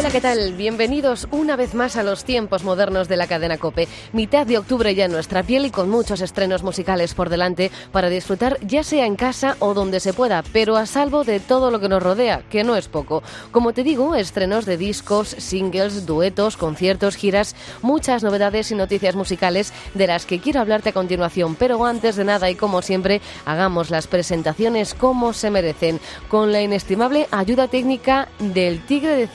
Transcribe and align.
Hola, 0.00 0.10
¿qué 0.10 0.22
tal? 0.22 0.54
Bienvenidos 0.54 1.28
una 1.30 1.56
vez 1.56 1.74
más 1.74 1.96
a 1.96 2.02
los 2.02 2.24
tiempos 2.24 2.64
modernos 2.64 3.06
de 3.06 3.18
la 3.18 3.26
cadena 3.26 3.58
Cope. 3.58 3.86
Mitad 4.14 4.46
de 4.46 4.56
octubre 4.56 4.94
ya 4.94 5.04
en 5.04 5.12
nuestra 5.12 5.42
piel 5.42 5.66
y 5.66 5.70
con 5.70 5.90
muchos 5.90 6.22
estrenos 6.22 6.62
musicales 6.62 7.12
por 7.12 7.28
delante 7.28 7.70
para 7.92 8.08
disfrutar 8.08 8.58
ya 8.62 8.82
sea 8.82 9.04
en 9.04 9.14
casa 9.14 9.58
o 9.58 9.74
donde 9.74 10.00
se 10.00 10.14
pueda, 10.14 10.42
pero 10.54 10.78
a 10.78 10.86
salvo 10.86 11.22
de 11.22 11.38
todo 11.38 11.70
lo 11.70 11.80
que 11.80 11.90
nos 11.90 12.02
rodea, 12.02 12.42
que 12.48 12.64
no 12.64 12.76
es 12.76 12.88
poco. 12.88 13.22
Como 13.50 13.74
te 13.74 13.82
digo, 13.82 14.14
estrenos 14.14 14.64
de 14.64 14.78
discos, 14.78 15.28
singles, 15.36 16.06
duetos, 16.06 16.56
conciertos, 16.56 17.16
giras, 17.16 17.54
muchas 17.82 18.22
novedades 18.22 18.70
y 18.70 18.76
noticias 18.76 19.16
musicales 19.16 19.70
de 19.92 20.06
las 20.06 20.24
que 20.24 20.40
quiero 20.40 20.60
hablarte 20.60 20.88
a 20.88 20.94
continuación. 20.94 21.56
Pero 21.56 21.84
antes 21.84 22.16
de 22.16 22.24
nada 22.24 22.48
y 22.48 22.54
como 22.54 22.80
siempre, 22.80 23.20
hagamos 23.44 23.90
las 23.90 24.06
presentaciones 24.06 24.94
como 24.94 25.34
se 25.34 25.50
merecen, 25.50 26.00
con 26.30 26.52
la 26.52 26.62
inestimable 26.62 27.28
ayuda 27.30 27.68
técnica 27.68 28.28
del 28.38 28.82
Tigre 28.86 29.14
de 29.14 29.26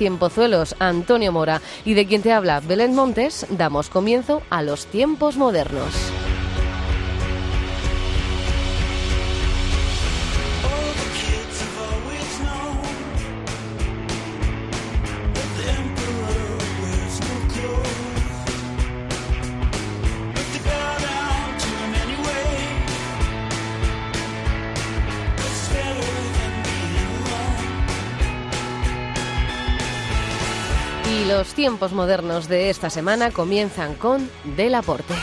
Antonio 0.80 1.32
Mora, 1.32 1.62
y 1.84 1.94
de 1.94 2.06
quien 2.06 2.22
te 2.22 2.32
habla, 2.32 2.62
Belén 2.62 2.96
Montes, 2.96 3.46
damos 3.50 3.90
comienzo 3.90 4.42
a 4.50 4.62
los 4.62 4.86
tiempos 4.86 5.38
modernos. 5.38 5.94
Tiempos 31.66 31.94
modernos 31.94 32.48
de 32.48 32.70
esta 32.70 32.92
semana 32.92 33.32
comienzan 33.32 33.96
con 33.96 34.30
Del 34.56 34.76
Aporte. 34.76 35.16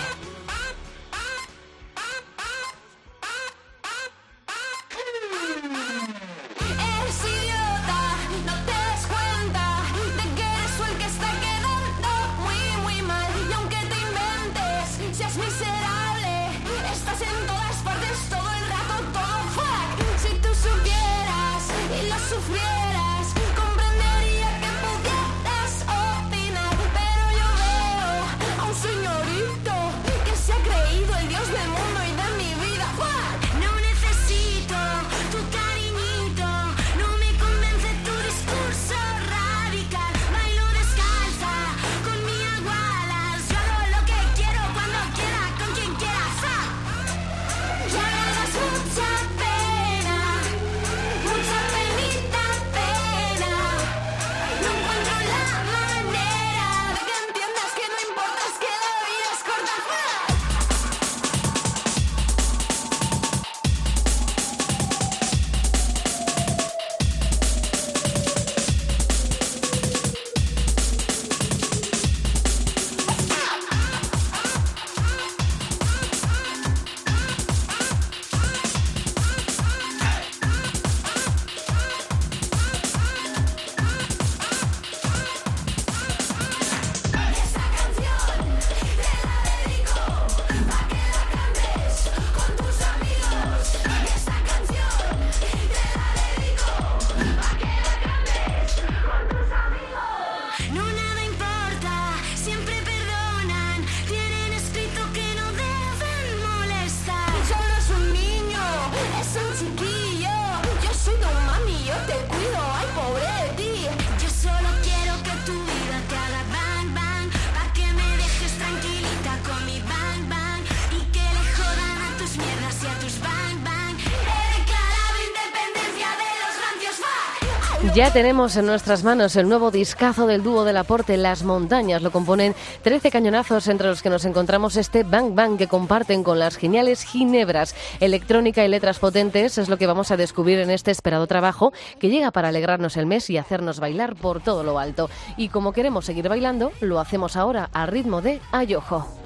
Ya 127.95 128.11
tenemos 128.11 128.57
en 128.57 128.65
nuestras 128.65 129.05
manos 129.05 129.37
el 129.37 129.51
nuevo 129.51 129.71
discazo 129.71 130.27
del 130.27 130.43
dúo 130.43 130.65
del 130.65 130.79
aporte 130.79 131.19
Las 131.19 131.43
Montañas. 131.43 132.01
Lo 132.01 132.11
componen 132.11 132.55
13 132.81 133.11
cañonazos 133.11 133.69
entre 133.69 133.89
los 133.89 134.01
que 134.01 134.09
nos 134.09 134.25
encontramos 134.25 134.77
este 134.79 135.03
Bang 135.03 135.35
Bang 135.35 135.59
que 135.59 135.67
comparten 135.67 136.25
con 136.25 136.39
las 136.39 136.57
geniales 136.57 137.05
Ginebras. 137.05 137.75
Electrónica 138.01 138.65
y 138.65 138.69
letras 138.69 138.99
potentes 138.99 139.59
es 139.59 139.69
lo 139.69 139.77
que 139.77 139.87
vamos 139.87 140.11
a 140.11 140.17
descubrir 140.17 140.59
en 140.61 140.71
este 140.71 140.91
esperado 140.91 141.27
trabajo 141.27 141.75
que 142.01 142.09
llega 142.09 142.31
para 142.31 142.49
alegrarnos 142.49 142.97
el 142.97 143.05
mes 143.05 143.29
y 143.29 143.37
hacernos 143.37 143.79
bailar 143.79 144.17
por 144.17 144.41
todo 144.41 144.63
lo 144.63 144.79
alto. 144.79 145.11
Y 145.37 145.51
como 145.51 145.75
queremos 145.75 146.07
seguir 146.07 146.31
bailando, 146.31 146.73
lo 146.81 146.99
hacemos 146.99 147.37
ahora 147.37 147.69
a 147.75 147.85
ritmo 147.85 148.23
de 148.23 148.41
Ayojo. 148.53 149.22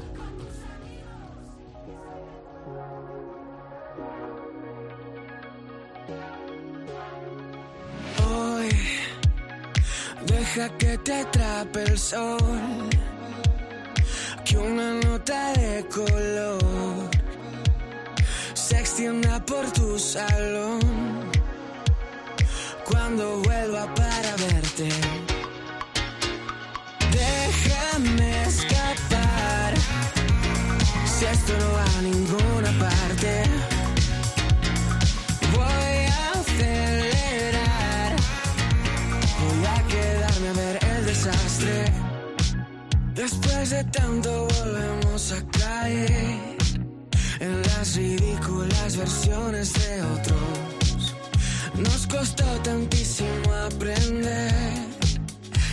Que 10.57 10.97
te 10.97 11.13
atrape 11.13 11.83
el 11.83 11.99
sol, 11.99 12.39
que 14.43 14.57
una 14.57 14.95
nota 15.05 15.53
de 15.53 15.87
color 15.95 17.11
se 18.55 18.79
extienda 18.79 19.45
por 19.45 19.71
tu 19.73 19.99
salón. 19.99 20.81
Cuando 22.87 23.41
vuelva 23.41 23.95
para 23.95 24.37
verte, 24.37 24.89
déjame 27.13 28.43
escapar. 28.45 29.75
Si 31.05 31.25
esto 31.27 31.53
no 31.59 31.73
va 31.73 31.99
a 31.99 32.03
ninguna 32.03 32.71
parte. 32.79 33.46
Después 43.29 43.71
de 43.71 43.83
tanto 43.83 44.47
volvemos 44.61 45.33
a 45.33 45.45
caer 45.59 46.57
en 47.41 47.63
las 47.63 47.97
ridículas 47.97 48.97
versiones 48.97 49.73
de 49.73 50.03
otros. 50.03 51.17
Nos 51.75 52.07
costó 52.07 52.45
tantísimo 52.63 53.53
aprender 53.69 54.55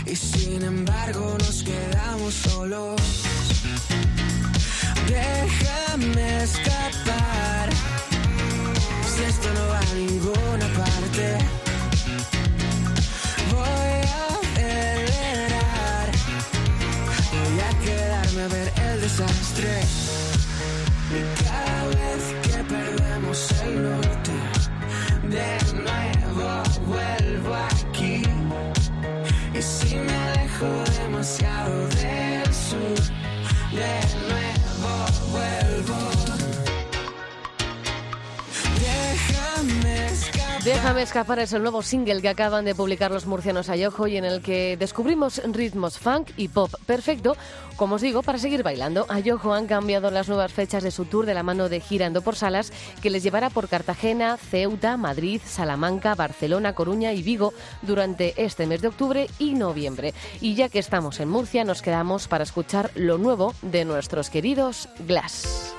y 0.07 0.15
sin 0.15 0.63
embargo 0.63 1.37
nos 1.37 1.61
quedamos 1.61 2.33
solos. 2.33 2.99
Déjame 5.07 6.43
escapar. 6.43 7.69
Si 9.15 9.23
esto 9.25 9.53
no 9.53 9.67
va 9.67 9.79
a 9.79 9.93
ninguna 9.93 10.67
parte, 10.73 11.62
Y 19.55 21.43
cada 21.43 21.85
vez 21.89 22.23
que 22.41 22.63
perdemos 22.63 23.51
el 23.61 23.83
norte, 23.83 24.31
de 25.29 25.49
nuevo 25.75 26.63
vuelvo 26.87 27.53
aquí. 27.53 28.23
Y 29.53 29.61
si 29.61 29.95
me 29.97 30.11
alejo 30.11 30.65
demasiado 31.03 31.87
del 31.89 32.51
sur, 32.51 32.97
de 33.73 34.22
Déjame 40.63 41.01
escapar 41.01 41.39
es 41.39 41.51
el 41.51 41.61
nuevo 41.61 41.81
single 41.81 42.21
que 42.21 42.29
acaban 42.29 42.63
de 42.63 42.73
publicar 42.73 43.11
los 43.11 43.25
murcianos 43.25 43.67
Ayojo 43.67 44.07
y 44.07 44.15
en 44.15 44.23
el 44.23 44.41
que 44.41 44.77
descubrimos 44.77 45.41
ritmos 45.43 45.99
funk 45.99 46.29
y 46.37 46.47
pop 46.47 46.73
perfecto, 46.85 47.35
como 47.75 47.95
os 47.95 48.01
digo, 48.01 48.23
para 48.23 48.37
seguir 48.37 48.63
bailando. 48.63 49.05
Ayojo 49.09 49.53
han 49.53 49.67
cambiado 49.67 50.09
las 50.09 50.29
nuevas 50.29 50.53
fechas 50.53 50.81
de 50.81 50.91
su 50.91 51.03
tour 51.03 51.25
de 51.25 51.33
la 51.33 51.43
mano 51.43 51.67
de 51.67 51.81
Girando 51.81 52.21
por 52.21 52.37
Salas, 52.37 52.71
que 53.01 53.09
les 53.09 53.23
llevará 53.23 53.49
por 53.49 53.67
Cartagena, 53.67 54.37
Ceuta, 54.37 54.95
Madrid, 54.95 55.41
Salamanca, 55.45 56.15
Barcelona, 56.15 56.73
Coruña 56.73 57.11
y 57.11 57.23
Vigo 57.23 57.53
durante 57.81 58.33
este 58.41 58.65
mes 58.65 58.81
de 58.81 58.87
octubre 58.87 59.27
y 59.39 59.55
noviembre. 59.55 60.13
Y 60.39 60.55
ya 60.55 60.69
que 60.69 60.79
estamos 60.79 61.19
en 61.19 61.27
Murcia, 61.27 61.65
nos 61.65 61.81
quedamos 61.81 62.29
para 62.29 62.45
escuchar 62.45 62.89
lo 62.95 63.17
nuevo 63.17 63.53
de 63.63 63.83
nuestros 63.83 64.29
queridos 64.29 64.87
Glass. 65.05 65.75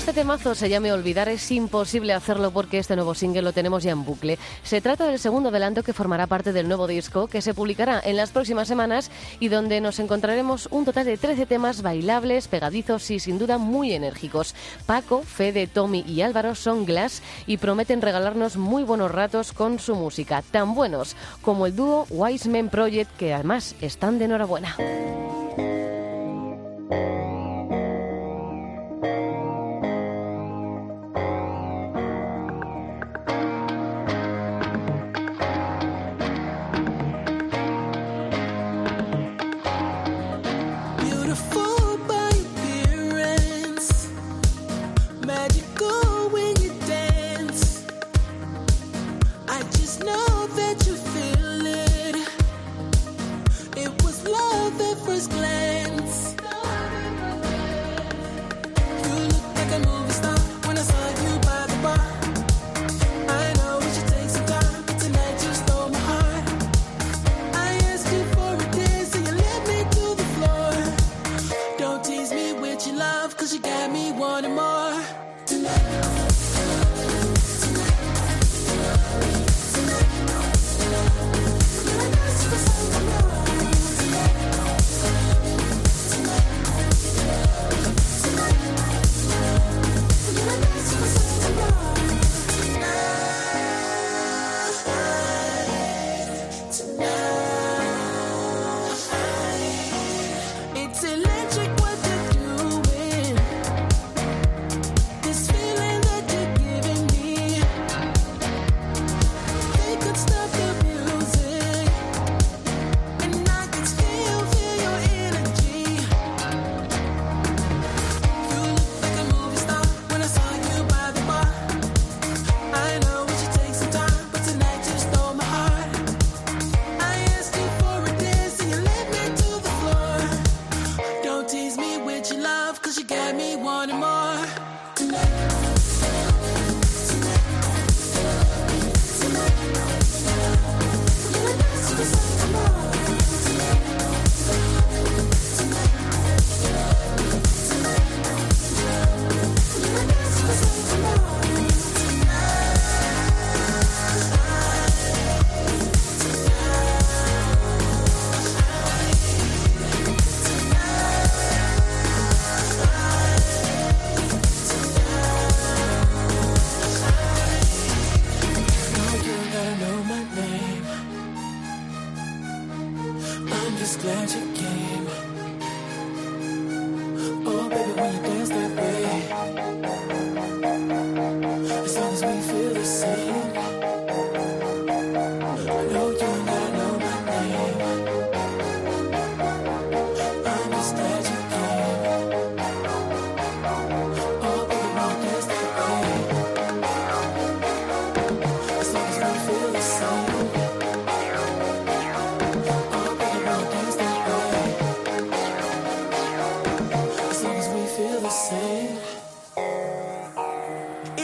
Este 0.00 0.14
temazo 0.14 0.54
se 0.54 0.70
llame 0.70 0.94
Olvidar, 0.94 1.28
es 1.28 1.50
imposible 1.50 2.14
hacerlo 2.14 2.52
porque 2.52 2.78
este 2.78 2.96
nuevo 2.96 3.14
single 3.14 3.42
lo 3.42 3.52
tenemos 3.52 3.82
ya 3.82 3.90
en 3.90 4.06
bucle. 4.06 4.38
Se 4.62 4.80
trata 4.80 5.06
del 5.06 5.18
segundo 5.18 5.50
adelanto 5.50 5.82
que 5.82 5.92
formará 5.92 6.26
parte 6.26 6.54
del 6.54 6.68
nuevo 6.68 6.86
disco 6.86 7.26
que 7.26 7.42
se 7.42 7.52
publicará 7.52 8.00
en 8.02 8.16
las 8.16 8.30
próximas 8.30 8.66
semanas 8.66 9.10
y 9.40 9.48
donde 9.48 9.78
nos 9.82 9.98
encontraremos 9.98 10.68
un 10.70 10.86
total 10.86 11.04
de 11.04 11.18
13 11.18 11.44
temas 11.44 11.82
bailables, 11.82 12.48
pegadizos 12.48 13.10
y 13.10 13.20
sin 13.20 13.38
duda 13.38 13.58
muy 13.58 13.92
enérgicos. 13.92 14.54
Paco, 14.86 15.20
Fede, 15.20 15.66
Tommy 15.66 16.02
y 16.08 16.22
Álvaro 16.22 16.54
son 16.54 16.86
Glass 16.86 17.20
y 17.46 17.58
prometen 17.58 18.00
regalarnos 18.00 18.56
muy 18.56 18.84
buenos 18.84 19.10
ratos 19.10 19.52
con 19.52 19.78
su 19.78 19.96
música, 19.96 20.42
tan 20.50 20.74
buenos 20.74 21.14
como 21.42 21.66
el 21.66 21.76
dúo 21.76 22.06
Wise 22.08 22.48
Men 22.48 22.70
Project 22.70 23.14
que 23.18 23.34
además 23.34 23.74
están 23.82 24.18
de 24.18 24.24
enhorabuena. 24.24 24.76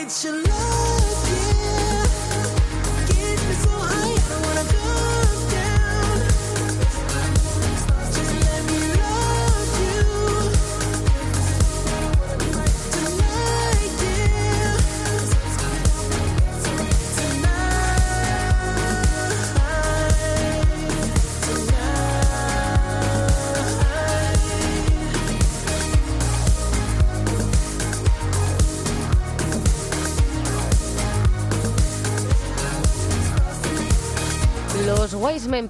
It's 0.06 0.22
your 0.22 0.40
love. 0.40 0.65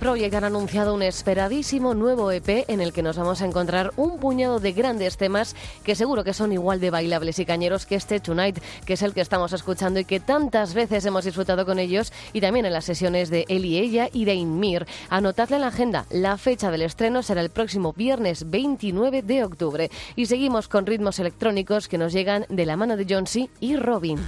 Project 0.07 0.35
han 0.37 0.45
anunciado 0.45 0.95
un 0.95 1.03
esperadísimo 1.03 1.93
nuevo 1.93 2.31
EP 2.31 2.65
en 2.69 2.81
el 2.81 2.93
que 2.93 3.03
nos 3.03 3.17
vamos 3.17 3.43
a 3.43 3.45
encontrar 3.45 3.93
un 3.97 4.21
puñado 4.21 4.61
de 4.61 4.71
grandes 4.71 5.17
temas 5.17 5.57
que 5.83 5.97
seguro 5.97 6.23
que 6.23 6.33
son 6.33 6.53
igual 6.53 6.79
de 6.79 6.91
bailables 6.91 7.41
y 7.41 7.45
cañeros 7.45 7.87
que 7.87 7.97
este 7.97 8.21
Tonight, 8.21 8.61
que 8.85 8.93
es 8.93 9.03
el 9.03 9.15
que 9.15 9.21
estamos 9.21 9.53
escuchando 9.53 9.99
y 9.99 10.05
que 10.05 10.21
tantas 10.21 10.75
veces 10.75 11.05
hemos 11.07 11.25
disfrutado 11.25 11.67
con 11.67 11.81
ellos 11.81 12.13
y 12.33 12.41
también 12.41 12.67
en 12.67 12.73
las 12.73 12.85
sesiones 12.85 13.31
de 13.31 13.47
él 13.49 13.65
y 13.65 13.79
ella 13.79 14.09
y 14.13 14.27
de 14.27 14.35
Inmir. 14.35 14.87
Anotadle 15.11 15.57
en 15.57 15.63
la 15.63 15.69
agenda, 15.69 16.07
la 16.11 16.37
fecha 16.37 16.71
del 16.71 16.83
estreno 16.83 17.25
será 17.25 17.41
el 17.41 17.51
próximo 17.51 17.93
viernes 17.93 18.49
29 18.49 19.23
de 19.23 19.43
octubre 19.43 19.91
y 20.15 20.27
seguimos 20.27 20.69
con 20.69 20.87
ritmos 20.87 21.19
electrónicos 21.19 21.89
que 21.89 21.99
nos 21.99 22.13
llegan 22.13 22.47
de 22.49 22.65
la 22.65 22.77
mano 22.77 22.97
de 22.97 23.07
John 23.11 23.27
C. 23.27 23.51
y 23.59 23.75
Robin. 23.75 24.21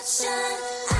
reflection. 0.00 0.99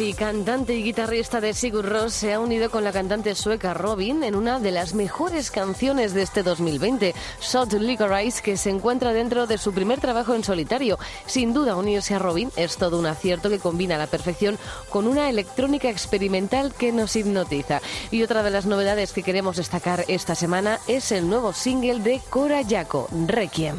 Jonesy, 0.00 0.14
cantante 0.14 0.74
y 0.74 0.82
guitarrista 0.82 1.42
de 1.42 1.52
Sigur 1.52 1.84
Rós, 1.84 2.14
se 2.14 2.32
ha 2.32 2.40
unido 2.40 2.70
con 2.70 2.84
la 2.84 2.92
cantante 2.92 3.34
sueca 3.34 3.74
Robin 3.74 4.22
en 4.22 4.34
una 4.34 4.58
de 4.58 4.70
las 4.70 4.94
mejores 4.94 5.50
canciones 5.50 6.14
de 6.14 6.22
este 6.22 6.42
2020, 6.42 7.14
Shot 7.42 7.74
Licorice, 7.74 8.40
que 8.42 8.56
se 8.56 8.70
encuentra 8.70 9.12
dentro 9.12 9.46
de 9.46 9.58
su 9.58 9.74
primer 9.74 10.00
trabajo 10.00 10.34
en 10.34 10.42
solitario. 10.42 10.98
Sin 11.26 11.52
duda, 11.52 11.76
unirse 11.76 12.14
a 12.14 12.18
Robin 12.18 12.50
es 12.56 12.78
todo 12.78 12.98
un 12.98 13.06
acierto 13.06 13.50
que 13.50 13.58
combina 13.58 13.98
la 13.98 14.06
perfección 14.06 14.58
con 14.88 15.06
una 15.06 15.28
electrónica 15.28 15.90
experimental 15.90 16.72
que 16.72 16.92
nos 16.92 17.14
hipnotiza. 17.16 17.82
Y 18.10 18.22
otra 18.22 18.42
de 18.42 18.50
las 18.50 18.64
novedades 18.64 19.12
que 19.12 19.22
queremos 19.22 19.56
destacar 19.56 20.06
esta 20.08 20.34
semana 20.34 20.78
es 20.88 21.12
el 21.12 21.28
nuevo 21.28 21.52
single 21.52 22.00
de 22.00 22.22
Cora 22.30 22.62
Yaco, 22.62 23.08
Requiem. 23.26 23.76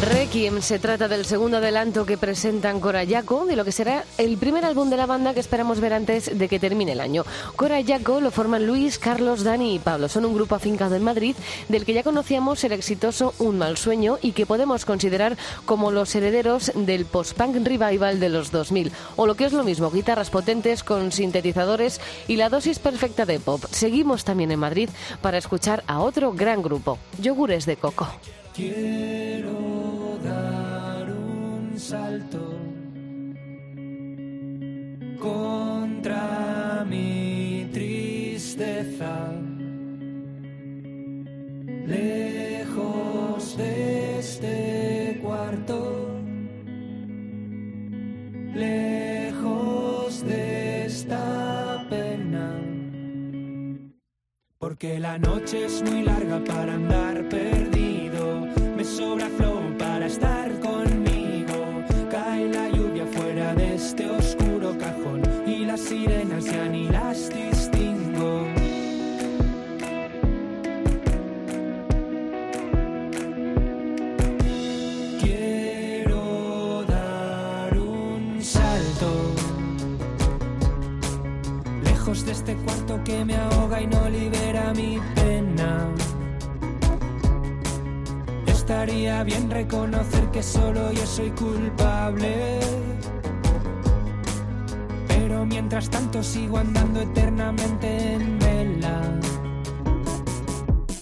Requiem 0.00 0.60
se 0.60 0.78
trata 0.78 1.08
del 1.08 1.24
segundo 1.24 1.58
adelanto 1.58 2.04
que 2.04 2.18
presentan 2.18 2.80
Corayaco 2.80 3.46
de 3.46 3.56
lo 3.56 3.64
que 3.64 3.72
será 3.72 4.04
el 4.18 4.36
primer 4.36 4.64
álbum 4.64 4.90
de 4.90 4.96
la 4.96 5.06
banda 5.06 5.34
que 5.34 5.40
esperamos 5.40 5.80
ver 5.80 5.92
antes 5.92 6.36
de 6.36 6.48
que 6.48 6.58
termine 6.58 6.92
el 6.92 7.00
año. 7.00 7.24
Corayaco 7.56 8.20
lo 8.20 8.30
forman 8.30 8.66
Luis, 8.66 8.98
Carlos, 8.98 9.44
Dani 9.44 9.74
y 9.74 9.78
Pablo. 9.78 10.08
Son 10.08 10.24
un 10.24 10.34
grupo 10.34 10.54
afincado 10.54 10.96
en 10.96 11.02
Madrid 11.02 11.36
del 11.68 11.84
que 11.84 11.92
ya 11.92 12.02
conocíamos 12.02 12.64
el 12.64 12.72
exitoso 12.72 13.34
Un 13.38 13.58
mal 13.58 13.76
sueño 13.76 14.18
y 14.20 14.32
que 14.32 14.46
podemos 14.46 14.84
considerar 14.84 15.36
como 15.64 15.90
los 15.90 16.14
herederos 16.14 16.72
del 16.74 17.04
post-punk 17.04 17.56
revival 17.64 18.20
de 18.20 18.28
los 18.28 18.50
2000. 18.50 18.92
O 19.16 19.26
lo 19.26 19.36
que 19.36 19.44
es 19.44 19.52
lo 19.52 19.64
mismo, 19.64 19.90
guitarras 19.90 20.30
potentes 20.30 20.82
con 20.82 21.12
sintetizadores 21.12 22.00
y 22.26 22.36
la 22.36 22.48
dosis 22.48 22.78
perfecta 22.78 23.26
de 23.26 23.38
pop. 23.38 23.64
Seguimos 23.70 24.24
también 24.24 24.50
en 24.50 24.58
Madrid 24.58 24.90
para 25.22 25.38
escuchar 25.38 25.84
a 25.86 26.00
otro 26.00 26.32
gran 26.32 26.62
grupo, 26.62 26.98
Yogures 27.20 27.66
de 27.66 27.76
Coco. 27.76 28.08
Quiero 28.54 30.16
dar 30.22 31.10
un 31.10 31.76
salto 31.76 32.56
contra 35.18 36.86
mi 36.88 37.68
tristeza, 37.72 39.32
lejos 41.84 43.56
de 43.56 44.18
este 44.20 45.18
cuarto, 45.20 46.20
lejos 48.54 50.24
de 50.24 50.84
esta 50.86 51.84
pena. 51.90 52.73
Porque 54.64 54.98
la 54.98 55.18
noche 55.18 55.66
es 55.66 55.82
muy 55.82 56.04
larga 56.04 56.42
para 56.42 56.72
andar 56.72 57.28
perdido. 57.28 58.48
Bien 89.24 89.50
reconocer 89.50 90.30
que 90.30 90.42
solo 90.42 90.92
yo 90.92 91.06
soy 91.06 91.30
culpable. 91.30 92.60
Pero 95.08 95.46
mientras 95.46 95.88
tanto 95.88 96.22
sigo 96.22 96.58
andando 96.58 97.00
eternamente 97.00 98.12
en 98.14 98.38
vela. 98.38 99.00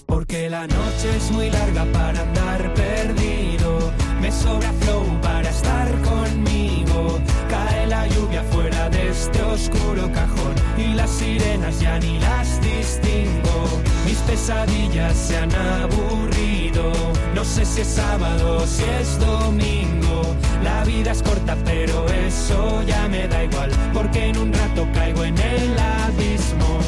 Porque 0.05 0.49
la 0.49 0.65
noche 0.67 1.17
es 1.17 1.31
muy 1.31 1.49
larga 1.49 1.85
para 1.91 2.21
andar 2.21 2.73
perdido. 2.73 3.91
Me 4.21 4.31
sobra 4.31 4.71
flow 4.81 5.03
para 5.21 5.49
estar 5.49 5.89
conmigo. 6.01 7.19
Cae 7.49 7.87
la 7.87 8.07
lluvia 8.07 8.43
fuera 8.43 8.89
de 8.89 9.09
este 9.09 9.41
oscuro 9.41 10.09
cajón. 10.13 10.55
Y 10.77 10.93
las 10.93 11.09
sirenas 11.09 11.77
ya 11.81 11.99
ni 11.99 12.19
las 12.19 12.61
distingo. 12.61 13.92
Mis 14.05 14.17
pesadillas 14.19 15.15
se 15.17 15.37
han 15.37 15.53
aburrido. 15.55 16.91
No 17.33 17.43
sé 17.43 17.65
si 17.65 17.81
es 17.81 17.87
sábado 17.87 18.65
si 18.67 18.83
es 18.83 19.19
domingo. 19.19 20.35
La 20.63 20.83
vida 20.83 21.11
es 21.11 21.21
corta, 21.21 21.55
pero 21.63 22.05
eso 22.09 22.83
ya 22.83 23.07
me 23.07 23.27
da 23.27 23.43
igual. 23.43 23.71
Porque 23.93 24.27
en 24.27 24.37
un 24.37 24.53
rato 24.53 24.87
caigo 24.93 25.23
en 25.23 25.37
el 25.37 25.79
abismo. 25.79 26.82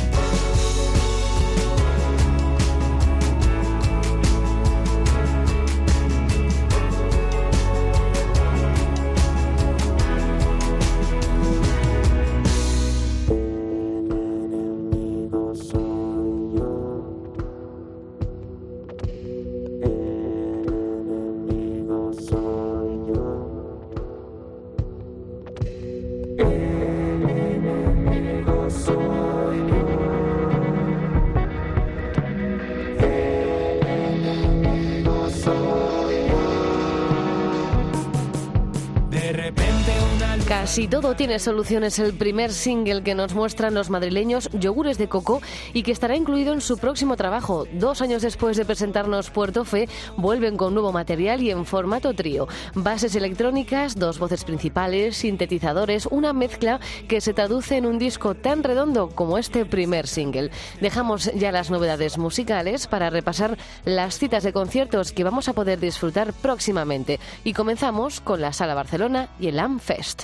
Casi 40.75 40.89
todo 40.89 41.15
tiene 41.15 41.39
soluciones. 41.39 41.99
El 41.99 42.13
primer 42.15 42.51
single 42.51 43.01
que 43.01 43.15
nos 43.15 43.33
muestran 43.33 43.73
los 43.73 43.89
madrileños, 43.89 44.49
Yogures 44.51 44.97
de 44.97 45.07
Coco, 45.07 45.41
y 45.71 45.83
que 45.83 45.93
estará 45.93 46.17
incluido 46.17 46.51
en 46.51 46.59
su 46.59 46.77
próximo 46.77 47.15
trabajo. 47.15 47.65
Dos 47.71 48.01
años 48.01 48.21
después 48.21 48.57
de 48.57 48.65
presentarnos 48.65 49.29
Puerto 49.29 49.63
Fe, 49.63 49.87
vuelven 50.17 50.57
con 50.57 50.73
nuevo 50.73 50.91
material 50.91 51.41
y 51.41 51.49
en 51.49 51.65
formato 51.65 52.13
trío. 52.13 52.49
Bases 52.73 53.15
electrónicas, 53.15 53.97
dos 53.97 54.19
voces 54.19 54.43
principales, 54.43 55.15
sintetizadores, 55.15 56.09
una 56.11 56.33
mezcla 56.33 56.81
que 57.07 57.21
se 57.21 57.33
traduce 57.33 57.77
en 57.77 57.85
un 57.85 57.97
disco 57.97 58.35
tan 58.35 58.61
redondo 58.61 59.07
como 59.07 59.37
este 59.37 59.63
primer 59.63 60.07
single. 60.07 60.51
Dejamos 60.81 61.31
ya 61.35 61.53
las 61.53 61.71
novedades 61.71 62.17
musicales 62.17 62.87
para 62.87 63.09
repasar 63.09 63.57
las 63.85 64.19
citas 64.19 64.43
de 64.43 64.51
conciertos 64.51 65.13
que 65.13 65.23
vamos 65.23 65.47
a 65.47 65.53
poder 65.53 65.79
disfrutar 65.79 66.33
próximamente. 66.33 67.21
Y 67.45 67.53
comenzamos 67.53 68.19
con 68.19 68.41
la 68.41 68.51
Sala 68.51 68.75
Barcelona 68.75 69.29
y 69.39 69.47
el 69.47 69.59
AmFest. 69.59 70.23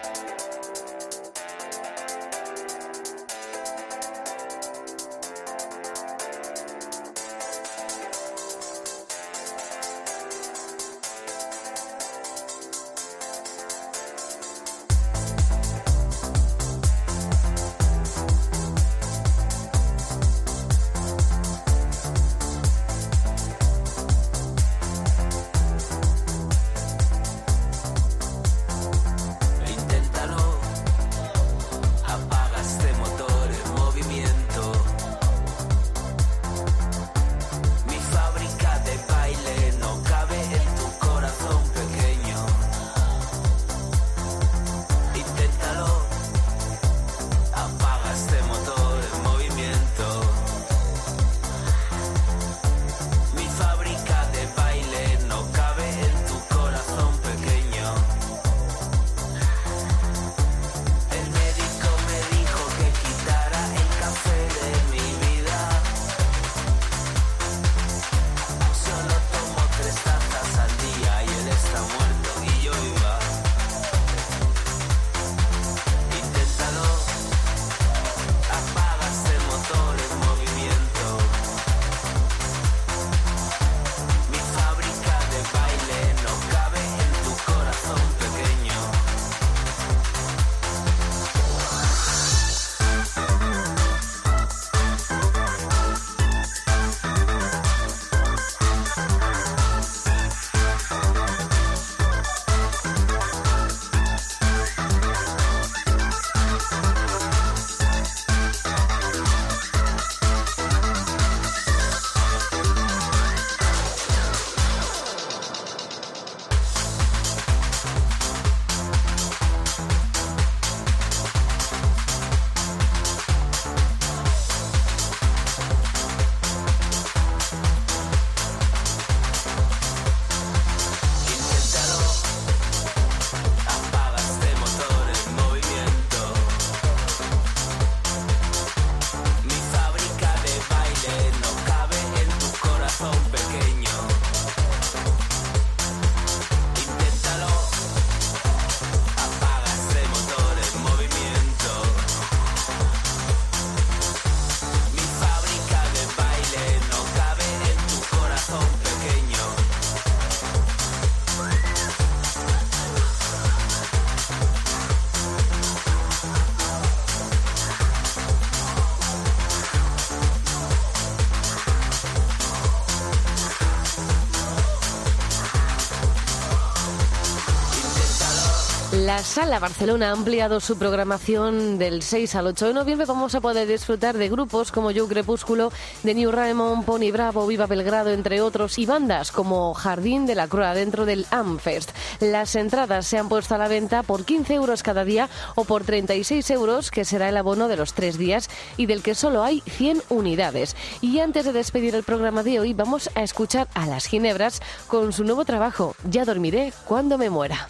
La 179.21 179.27
Sala 179.27 179.59
Barcelona 179.59 180.09
ha 180.09 180.13
ampliado 180.13 180.59
su 180.59 180.79
programación 180.79 181.77
del 181.77 182.01
6 182.01 182.33
al 182.33 182.47
8 182.47 182.69
de 182.69 182.73
noviembre. 182.73 183.05
Vamos 183.05 183.35
a 183.35 183.39
poder 183.39 183.67
disfrutar 183.67 184.17
de 184.17 184.29
grupos 184.29 184.71
como 184.71 184.89
Yo 184.89 185.07
Crepúsculo, 185.07 185.71
de 186.01 186.15
New 186.15 186.31
Raymond, 186.31 186.85
Pony 186.85 187.11
Bravo, 187.11 187.45
Viva 187.45 187.67
Belgrado, 187.67 188.09
entre 188.09 188.41
otros, 188.41 188.79
y 188.79 188.87
bandas 188.87 189.31
como 189.31 189.75
Jardín 189.75 190.25
de 190.25 190.33
la 190.33 190.47
Croa 190.47 190.73
dentro 190.73 191.05
del 191.05 191.27
Amfest. 191.29 191.91
Las 192.19 192.55
entradas 192.55 193.05
se 193.05 193.19
han 193.19 193.29
puesto 193.29 193.53
a 193.53 193.59
la 193.59 193.67
venta 193.67 194.01
por 194.01 194.25
15 194.25 194.55
euros 194.55 194.81
cada 194.81 195.05
día 195.05 195.29
o 195.53 195.65
por 195.65 195.83
36 195.83 196.49
euros, 196.49 196.89
que 196.89 197.05
será 197.05 197.29
el 197.29 197.37
abono 197.37 197.67
de 197.67 197.77
los 197.77 197.93
tres 197.93 198.17
días 198.17 198.49
y 198.75 198.87
del 198.87 199.03
que 199.03 199.13
solo 199.13 199.43
hay 199.43 199.61
100 199.67 200.01
unidades. 200.09 200.75
Y 200.99 201.19
antes 201.19 201.45
de 201.45 201.53
despedir 201.53 201.93
el 201.93 202.01
programa 202.01 202.41
de 202.41 202.59
hoy, 202.59 202.73
vamos 202.73 203.11
a 203.13 203.21
escuchar 203.21 203.67
a 203.75 203.85
Las 203.85 204.07
Ginebras 204.07 204.63
con 204.87 205.13
su 205.13 205.23
nuevo 205.23 205.45
trabajo, 205.45 205.95
Ya 206.09 206.25
dormiré 206.25 206.73
cuando 206.87 207.19
me 207.19 207.29
muera. 207.29 207.67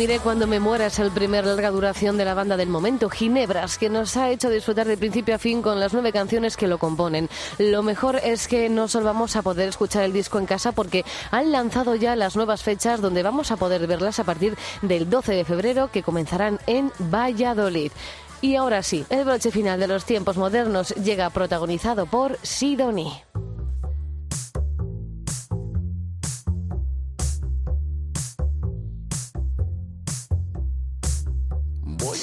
Dormiré 0.00 0.18
cuando 0.20 0.46
me 0.46 0.60
muera 0.60 0.86
es 0.86 0.98
el 0.98 1.10
primer 1.10 1.44
larga 1.44 1.70
duración 1.70 2.16
de 2.16 2.24
la 2.24 2.32
banda 2.32 2.56
del 2.56 2.70
momento, 2.70 3.10
Ginebras, 3.10 3.76
que 3.76 3.90
nos 3.90 4.16
ha 4.16 4.30
hecho 4.30 4.48
disfrutar 4.48 4.86
de 4.86 4.96
principio 4.96 5.34
a 5.34 5.38
fin 5.38 5.60
con 5.60 5.78
las 5.78 5.92
nueve 5.92 6.10
canciones 6.10 6.56
que 6.56 6.68
lo 6.68 6.78
componen. 6.78 7.28
Lo 7.58 7.82
mejor 7.82 8.16
es 8.16 8.48
que 8.48 8.70
no 8.70 8.88
solo 8.88 9.04
vamos 9.04 9.36
a 9.36 9.42
poder 9.42 9.68
escuchar 9.68 10.04
el 10.04 10.14
disco 10.14 10.38
en 10.38 10.46
casa 10.46 10.72
porque 10.72 11.04
han 11.30 11.52
lanzado 11.52 11.96
ya 11.96 12.16
las 12.16 12.34
nuevas 12.34 12.62
fechas 12.62 13.02
donde 13.02 13.22
vamos 13.22 13.50
a 13.50 13.58
poder 13.58 13.86
verlas 13.86 14.18
a 14.18 14.24
partir 14.24 14.56
del 14.80 15.10
12 15.10 15.34
de 15.34 15.44
febrero 15.44 15.90
que 15.92 16.02
comenzarán 16.02 16.60
en 16.66 16.90
Valladolid. 16.98 17.92
Y 18.40 18.56
ahora 18.56 18.82
sí, 18.82 19.04
el 19.10 19.26
broche 19.26 19.50
final 19.50 19.78
de 19.80 19.88
los 19.88 20.06
tiempos 20.06 20.38
modernos 20.38 20.94
llega 20.94 21.28
protagonizado 21.28 22.06
por 22.06 22.38
Sidoni. 22.40 23.12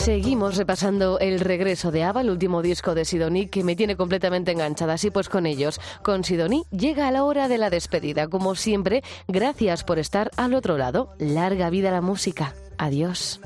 Seguimos 0.08 0.56
repasando 0.56 1.20
el 1.20 1.42
regreso 1.42 1.92
de 1.92 2.06
Ava, 2.06 2.22
el 2.22 2.30
último 2.30 2.62
disco 2.62 2.96
de 2.96 3.04
Sidoní 3.04 3.48
que 3.48 3.66
me 3.66 3.76
tiene 3.76 3.98
completamente 3.98 4.54
enganchada. 4.54 4.94
Así 4.94 5.12
pues 5.12 5.28
con 5.28 5.46
ellos, 5.46 5.82
con 6.02 6.24
Sidoní 6.24 6.64
llega 6.72 7.12
la 7.12 7.26
hora 7.26 7.50
de 7.50 7.58
la 7.58 7.70
despedida. 7.70 8.30
Como 8.30 8.56
siempre, 8.56 9.04
gracias 9.28 9.84
por 9.84 10.00
estar 10.00 10.32
al 10.38 10.54
otro 10.54 10.78
lado. 10.78 11.14
Larga 11.20 11.70
vida 11.70 11.92
la 11.92 12.00
música. 12.00 12.56
Adiós. 12.78 13.42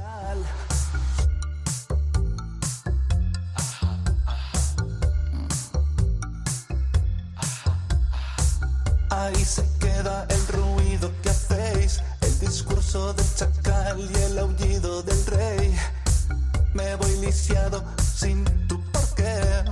Ahí 9.09 9.43
se 9.43 9.63
queda 9.79 10.27
el 10.29 10.47
ruido 10.47 11.11
que 11.23 11.29
hacéis, 11.31 12.03
el 12.21 12.39
discurso 12.39 13.13
del 13.13 13.25
chacal 13.35 13.99
y 13.99 14.15
el 14.25 14.37
aullido 14.37 15.01
del 15.01 15.25
rey. 15.25 15.75
Me 16.73 16.95
voy 16.95 17.17
lisiado 17.17 17.83
sin 18.01 18.45
tu 18.67 18.81
porqué, 18.91 19.63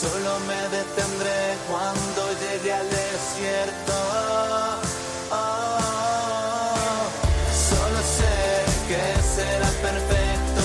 Solo 0.00 0.38
me 0.46 0.62
detendré 0.78 1.58
cuando 1.68 2.32
llegue 2.40 2.72
al 2.72 2.88
desierto. 2.88 3.92
Oh, 5.30 7.04
Solo 7.68 8.00
sé 8.16 8.64
que 8.88 9.04
será 9.36 9.68
perfecto 9.82 10.64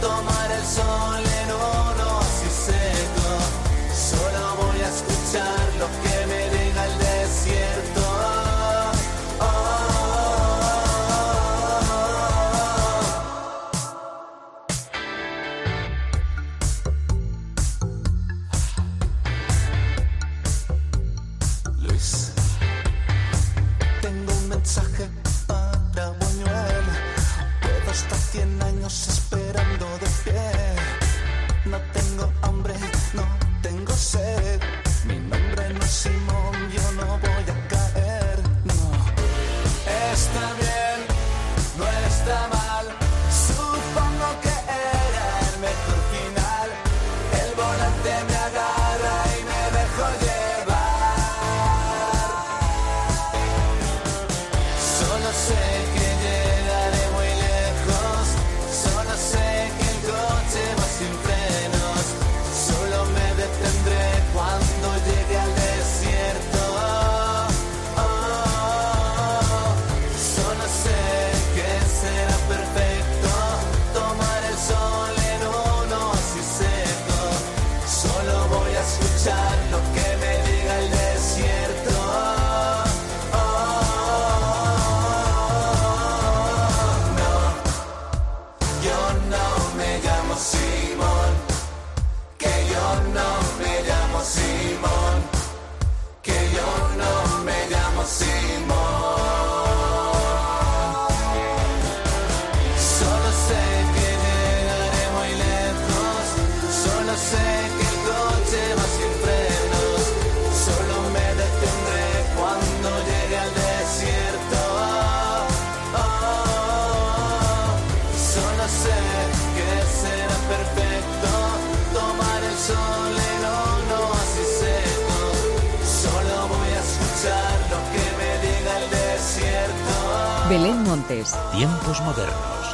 tomar 0.00 0.50
el 0.50 0.66
sol 0.66 1.22
en 1.40 1.52
un 1.52 2.00
oasis 2.00 2.56
seco. 2.66 3.28
Solo 4.10 4.42
voy 4.66 4.80
a 4.80 4.88
escuchar 4.88 5.64
lo 5.78 5.86
que 6.02 6.26
me 6.26 6.53
sucker. 24.64 25.23